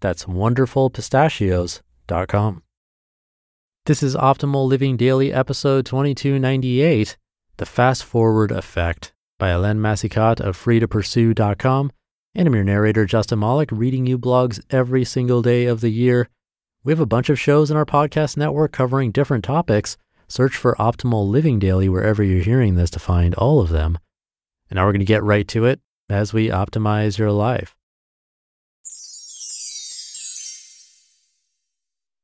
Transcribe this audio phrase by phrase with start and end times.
[0.00, 2.62] That's wonderfulpistachios.com.
[3.86, 7.16] This is Optimal Living Daily, episode 2298
[7.58, 11.92] The Fast Forward Effect by Alain Massicat of freetopursue.com.
[12.34, 16.28] And I'm your narrator, Justin Malik, reading you blogs every single day of the year.
[16.84, 19.96] We have a bunch of shows in our podcast network covering different topics.
[20.28, 23.98] Search for Optimal Living Daily wherever you're hearing this to find all of them.
[24.68, 27.74] And now we're going to get right to it as we optimize your life.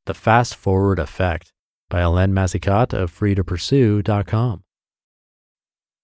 [0.07, 1.53] The Fast Forward Effect
[1.89, 4.63] by Alain Massicat of freetopursue.com.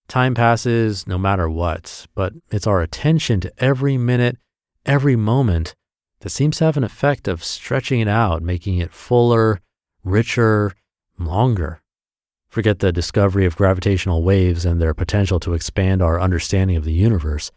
[0.08, 4.38] Time passes no matter what, but it's our attention to every minute,
[4.84, 5.76] every moment
[6.18, 9.60] that seems to have an effect of stretching it out, making it fuller,
[10.02, 10.72] richer,
[11.16, 11.80] longer.
[12.48, 16.92] Forget the discovery of gravitational waves and their potential to expand our understanding of the
[16.92, 17.52] universe.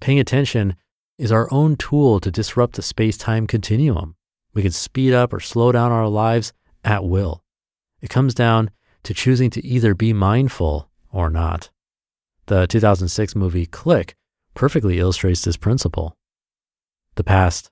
[0.00, 0.74] Paying attention
[1.16, 4.15] is our own tool to disrupt the space time continuum.
[4.56, 7.44] We can speed up or slow down our lives at will.
[8.00, 8.70] It comes down
[9.02, 11.68] to choosing to either be mindful or not.
[12.46, 14.14] The 2006 movie Click
[14.54, 16.16] perfectly illustrates this principle.
[17.16, 17.70] The past.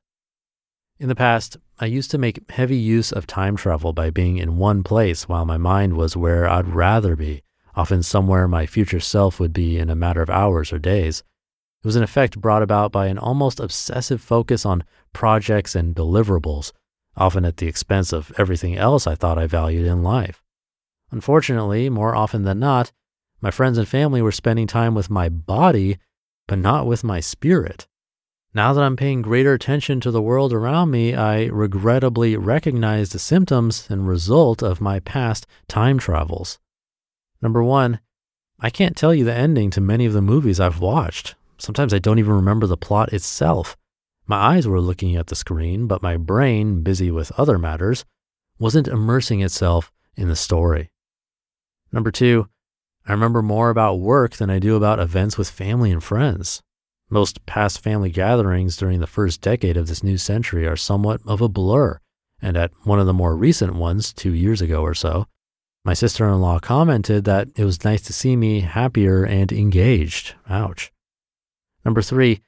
[0.98, 4.58] In the past, I used to make heavy use of time travel by being in
[4.58, 7.44] one place while my mind was where I'd rather be,
[7.74, 11.22] often somewhere my future self would be in a matter of hours or days.
[11.82, 16.72] It was an effect brought about by an almost obsessive focus on projects and deliverables,
[17.16, 20.42] often at the expense of everything else I thought I valued in life.
[21.10, 22.92] Unfortunately, more often than not,
[23.40, 25.98] my friends and family were spending time with my body,
[26.48, 27.86] but not with my spirit.
[28.54, 33.18] Now that I'm paying greater attention to the world around me, I regrettably recognize the
[33.18, 36.58] symptoms and result of my past time travels.
[37.42, 38.00] Number one,
[38.60, 41.34] I can't tell you the ending to many of the movies I've watched.
[41.58, 43.76] Sometimes I don't even remember the plot itself.
[44.26, 48.04] My eyes were looking at the screen, but my brain, busy with other matters,
[48.58, 50.90] wasn't immersing itself in the story.
[51.92, 52.48] Number two,
[53.06, 56.62] I remember more about work than I do about events with family and friends.
[57.10, 61.42] Most past family gatherings during the first decade of this new century are somewhat of
[61.42, 62.00] a blur,
[62.40, 65.26] and at one of the more recent ones, two years ago or so,
[65.84, 70.34] my sister in law commented that it was nice to see me happier and engaged.
[70.48, 70.90] Ouch.
[71.84, 72.40] Number three,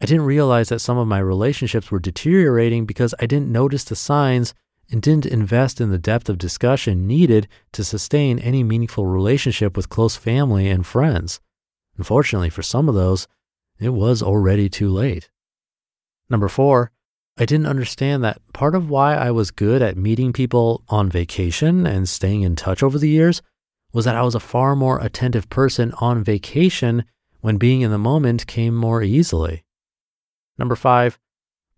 [0.00, 3.96] I didn't realize that some of my relationships were deteriorating because I didn't notice the
[3.96, 4.54] signs
[4.90, 9.88] and didn't invest in the depth of discussion needed to sustain any meaningful relationship with
[9.88, 11.40] close family and friends.
[11.96, 13.26] Unfortunately, for some of those,
[13.80, 15.30] it was already too late.
[16.30, 16.92] Number four,
[17.36, 21.86] I didn't understand that part of why I was good at meeting people on vacation
[21.86, 23.42] and staying in touch over the years
[23.92, 27.04] was that I was a far more attentive person on vacation
[27.40, 29.64] when being in the moment came more easily.
[30.58, 31.18] Number five,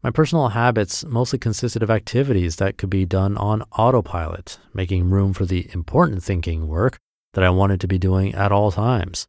[0.03, 5.35] my personal habits mostly consisted of activities that could be done on autopilot, making room
[5.35, 6.99] for the important thinking work
[7.35, 9.29] that I wanted to be doing at all times.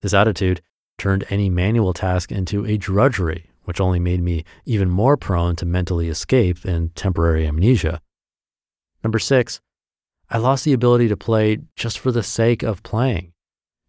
[0.00, 0.62] This attitude
[0.98, 5.66] turned any manual task into a drudgery, which only made me even more prone to
[5.66, 8.00] mentally escape and temporary amnesia.
[9.04, 9.60] Number six,
[10.30, 13.32] I lost the ability to play just for the sake of playing.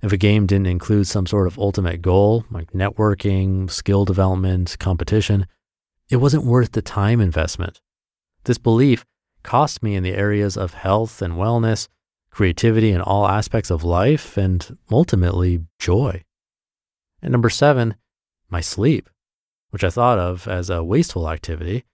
[0.01, 5.47] If a game didn't include some sort of ultimate goal, like networking, skill development, competition,
[6.09, 7.81] it wasn't worth the time investment.
[8.43, 9.05] This belief
[9.41, 11.87] cost me in the areas of health and wellness,
[12.29, 16.23] creativity in all aspects of life, and ultimately joy.
[17.21, 17.95] And number seven,
[18.49, 19.09] my sleep,
[19.71, 21.85] which I thought of as a wasteful activity,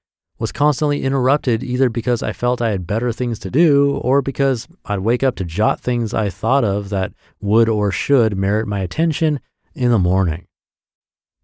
[0.44, 4.68] was constantly interrupted either because I felt I had better things to do or because
[4.84, 8.82] I'd wake up to jot things I thought of that would or should merit my
[8.82, 9.40] attention
[9.74, 10.48] in the morning.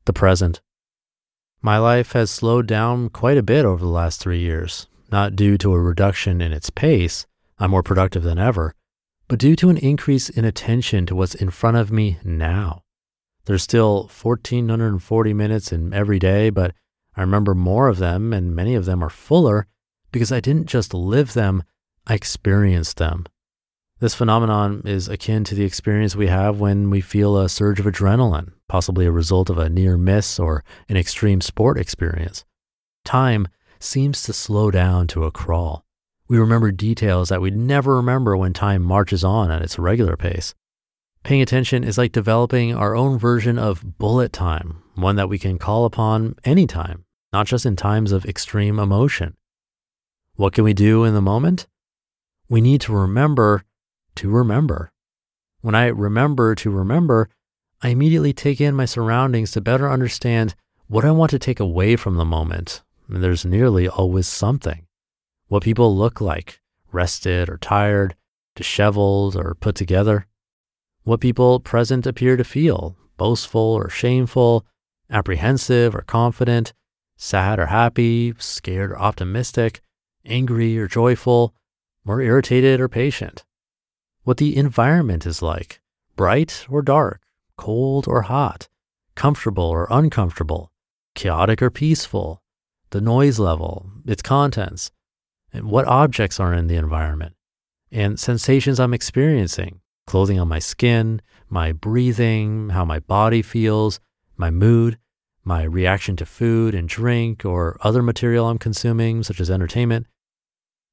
[0.03, 0.59] The present.
[1.61, 4.87] My life has slowed down quite a bit over the last three years.
[5.09, 7.25] not due to a reduction in its pace,
[7.57, 8.75] I'm more productive than ever,
[9.29, 12.81] but due to an increase in attention to what's in front of me now.
[13.45, 16.75] There's still 1,440 minutes in every day, but
[17.19, 19.67] I remember more of them, and many of them are fuller
[20.09, 21.63] because I didn't just live them,
[22.07, 23.25] I experienced them.
[23.99, 27.85] This phenomenon is akin to the experience we have when we feel a surge of
[27.85, 32.45] adrenaline, possibly a result of a near miss or an extreme sport experience.
[33.03, 33.49] Time
[33.81, 35.83] seems to slow down to a crawl.
[36.29, 40.55] We remember details that we'd never remember when time marches on at its regular pace.
[41.23, 45.57] Paying attention is like developing our own version of bullet time, one that we can
[45.57, 49.35] call upon anytime, not just in times of extreme emotion.
[50.35, 51.67] What can we do in the moment?
[52.49, 53.63] We need to remember
[54.15, 54.91] to remember.
[55.61, 57.29] When I remember to remember,
[57.81, 60.55] I immediately take in my surroundings to better understand
[60.87, 62.81] what I want to take away from the moment.
[63.07, 64.87] And there's nearly always something.
[65.47, 66.59] What people look like,
[66.91, 68.15] rested or tired,
[68.55, 70.27] disheveled or put together.
[71.03, 74.65] What people present appear to feel, boastful or shameful,
[75.09, 76.73] apprehensive or confident,
[77.21, 79.81] sad or happy, scared or optimistic,
[80.25, 81.53] angry or joyful,
[82.07, 83.43] or irritated or patient.
[84.23, 85.81] What the environment is like
[86.15, 87.21] bright or dark,
[87.57, 88.67] cold or hot,
[89.15, 90.71] comfortable or uncomfortable,
[91.13, 92.41] chaotic or peaceful,
[92.91, 94.89] the noise level, its contents,
[95.51, 97.35] and what objects are in the environment,
[97.91, 103.99] and sensations I'm experiencing, clothing on my skin, my breathing, how my body feels,
[104.37, 104.97] my mood,
[105.43, 110.07] my reaction to food and drink or other material I'm consuming, such as entertainment.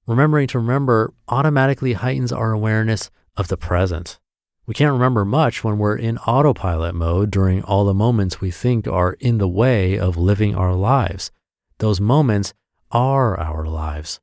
[0.07, 4.19] Remembering to remember automatically heightens our awareness of the present.
[4.67, 8.89] We can't remember much when we're in autopilot mode during all the moments we think
[8.89, 11.31] are in the way of living our lives.
[11.79, 12.53] Those moments
[12.91, 14.21] are our lives.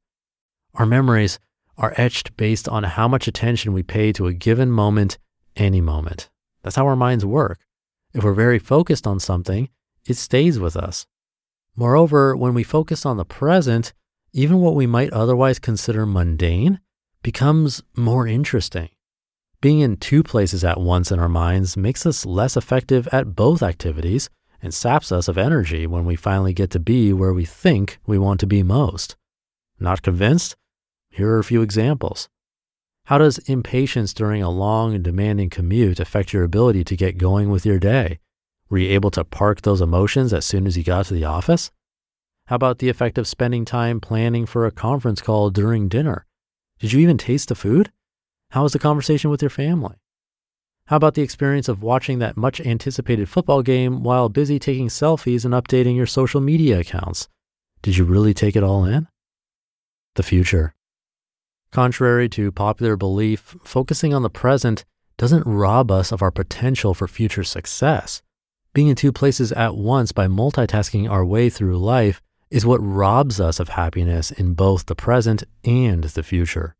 [0.76, 1.40] Our memories
[1.78, 5.18] are etched based on how much attention we pay to a given moment,
[5.56, 6.30] any moment.
[6.62, 7.60] That's how our minds work.
[8.14, 9.70] If we're very focused on something,
[10.06, 11.06] it stays with us.
[11.76, 13.94] Moreover, when we focus on the present,
[14.32, 16.80] even what we might otherwise consider mundane
[17.22, 18.90] becomes more interesting.
[19.62, 23.64] Being in two places at once in our minds makes us less effective at both
[23.64, 24.30] activities
[24.62, 28.18] and saps us of energy when we finally get to be where we think we
[28.18, 29.16] want to be most.
[29.80, 30.56] Not convinced?
[31.10, 32.28] Here are a few examples.
[33.06, 37.50] How does impatience during a long and demanding commute affect your ability to get going
[37.50, 38.20] with your day?
[38.70, 41.72] Were you able to park those emotions as soon as you got to the office?
[42.48, 46.26] How about the effect of spending time planning for a conference call during dinner?
[46.80, 47.92] Did you even taste the food?
[48.52, 49.96] How was the conversation with your family?
[50.88, 55.46] How about the experience of watching that much anticipated football game while busy taking selfies
[55.46, 57.30] and updating your social media accounts?
[57.82, 59.08] Did you really take it all in?
[60.16, 60.76] The future.
[61.72, 64.84] Contrary to popular belief, focusing on the present
[65.18, 68.22] doesn't rob us of our potential for future success.
[68.74, 73.40] Being in two places at once by multitasking our way through life is what robs
[73.40, 76.76] us of happiness in both the present and the future.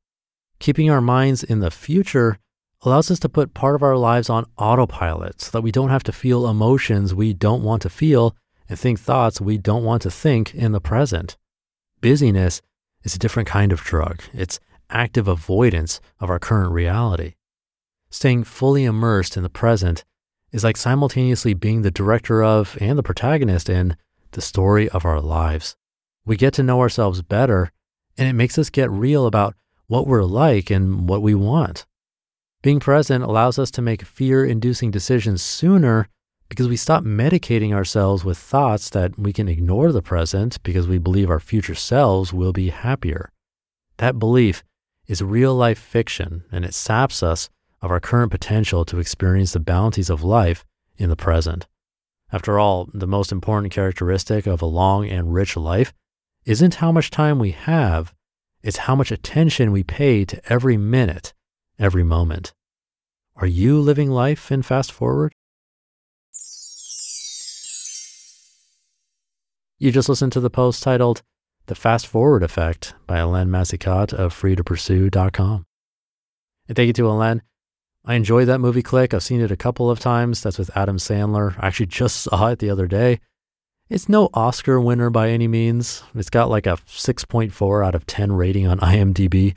[0.58, 2.40] Keeping our minds in the future
[2.82, 6.04] allows us to put part of our lives on autopilot so that we don't have
[6.04, 8.36] to feel emotions we don't want to feel
[8.68, 11.38] and think thoughts we don't want to think in the present.
[12.02, 12.62] Busyness
[13.04, 14.24] is a different kind of drug.
[14.34, 17.36] It's active avoidance of our current reality.
[18.10, 20.04] Staying fully immersed in the present
[20.54, 23.98] is like simultaneously being the director of and the protagonist in
[24.32, 25.76] the story of our lives.
[26.26, 27.72] We get to know ourselves better,
[28.18, 29.56] and it makes us get real about
[29.88, 31.86] what we're like and what we want.
[32.62, 36.08] Being present allows us to make fear inducing decisions sooner
[36.48, 41.00] because we stop medicating ourselves with thoughts that we can ignore the present because we
[41.00, 43.32] believe our future selves will be happier.
[43.98, 44.64] That belief
[45.08, 47.50] is real life fiction and it saps us
[47.84, 50.66] of our current potential to experience the bounties of life
[50.98, 51.68] in the present.
[52.32, 55.94] After all, the most important characteristic of a long and rich life
[56.46, 58.14] isn't how much time we have,
[58.64, 61.34] it's how much attention we pay to every minute,
[61.78, 62.54] every moment.
[63.36, 65.34] Are you living life in fast forward?
[69.78, 71.22] You just listened to the post titled
[71.66, 75.66] The Fast Forward Effect by Alain Massicat of freetopursue.com.
[76.70, 77.42] And thank you to Alain.
[78.06, 79.14] I enjoyed that movie Click.
[79.14, 80.42] I've seen it a couple of times.
[80.44, 81.56] That's with Adam Sandler.
[81.58, 83.20] I actually just saw it the other day.
[83.90, 86.04] It's no Oscar winner by any means.
[86.16, 89.56] It's got like a 6.4 out of 10 rating on IMDb,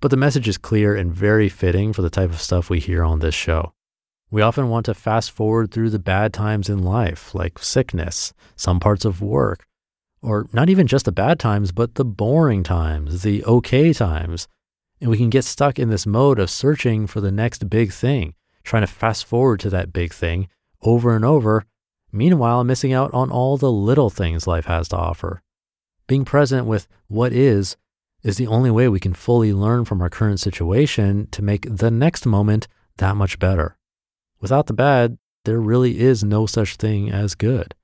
[0.00, 3.02] but the message is clear and very fitting for the type of stuff we hear
[3.02, 3.72] on this show.
[4.30, 8.80] We often want to fast forward through the bad times in life, like sickness, some
[8.80, 9.64] parts of work,
[10.20, 14.48] or not even just the bad times, but the boring times, the okay times.
[15.04, 18.32] And we can get stuck in this mode of searching for the next big thing,
[18.62, 20.48] trying to fast forward to that big thing
[20.80, 21.66] over and over,
[22.10, 25.42] meanwhile, missing out on all the little things life has to offer.
[26.06, 27.76] Being present with what is
[28.22, 31.90] is the only way we can fully learn from our current situation to make the
[31.90, 33.76] next moment that much better.
[34.40, 37.74] Without the bad, there really is no such thing as good.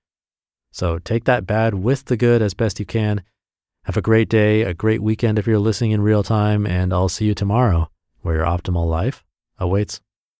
[0.72, 3.22] So take that bad with the good as best you can.
[3.90, 7.08] Have a great day, a great weekend if you're listening in real time, and I'll
[7.08, 9.24] see you tomorrow where your optimal life
[9.58, 10.00] awaits.